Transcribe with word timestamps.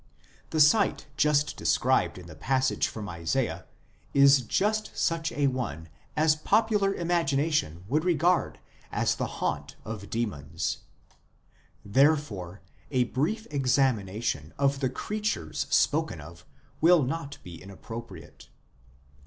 The 0.49 0.59
site 0.59 1.05
just 1.15 1.55
described 1.57 2.17
in 2.17 2.25
the 2.25 2.33
passage 2.33 2.87
from 2.87 3.07
Isaiah 3.07 3.65
is 4.15 4.41
just 4.41 4.97
such 4.97 5.31
a 5.31 5.45
one 5.45 5.89
as 6.17 6.35
popular 6.35 6.91
imagination 6.95 7.83
would 7.87 8.03
regard 8.03 8.57
as 8.91 9.13
the 9.13 9.27
haunt 9.27 9.75
of 9.85 10.09
demons. 10.09 10.79
Therefore 11.85 12.61
a 12.89 13.03
brief 13.13 13.45
examination 13.51 14.55
of 14.57 14.79
the 14.79 14.89
creatures 14.89 15.67
spoken 15.69 16.19
of 16.19 16.47
will 16.81 17.03
not 17.03 17.37
be 17.43 17.61
inappropriate. 17.61 18.49